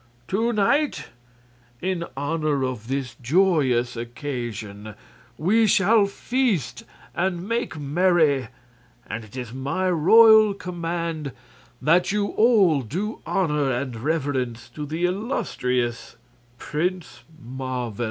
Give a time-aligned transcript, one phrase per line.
[0.29, 1.09] To night,
[1.79, 4.95] in honor of this joyous occasion,
[5.37, 6.81] we shall feast
[7.13, 8.47] and make merry,
[9.05, 11.33] and it is my royal command
[11.83, 16.15] that you all do honor and reverence to the illustrious
[16.57, 17.99] Prince Marvel!"